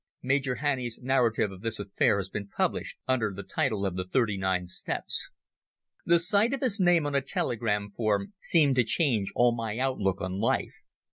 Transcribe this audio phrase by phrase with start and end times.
[0.23, 4.35] [Major Hannay's narrative of this affair has been published under the title of The Thirty
[4.35, 5.29] nine Steps.]
[6.07, 10.19] The sight of his name on a telegram form seemed to change all my outlook
[10.19, 10.73] on life.